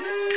[0.00, 0.27] Yeah.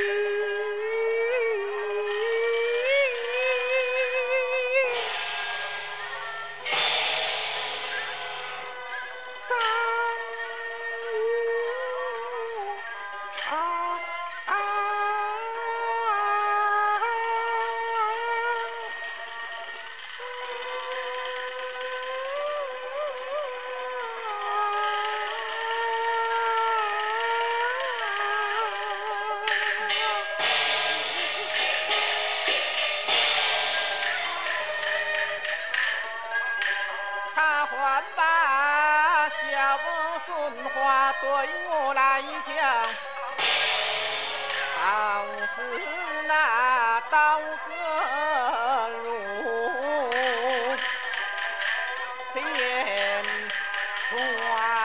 [54.56, 54.81] ว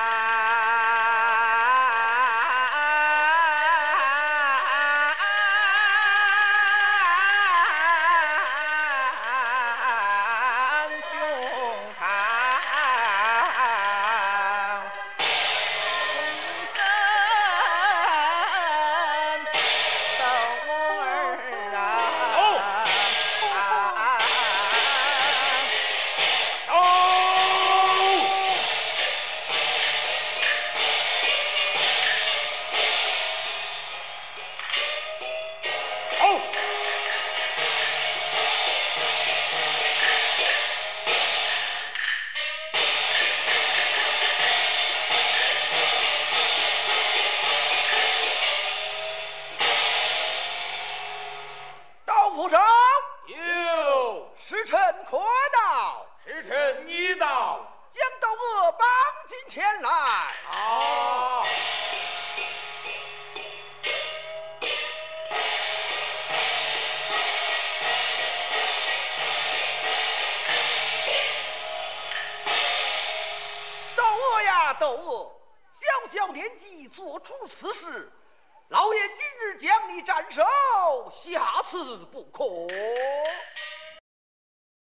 [56.86, 58.88] 你到将窦娥绑
[59.26, 59.90] 进前来。
[60.48, 61.44] 好。
[73.96, 75.32] 窦娥呀，窦娥，
[75.74, 78.12] 小小年纪做出此事，
[78.68, 80.44] 老爷今日将你斩首，
[81.12, 82.44] 下次不可。